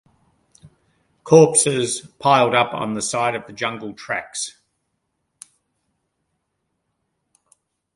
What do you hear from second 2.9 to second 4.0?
the side of the jungle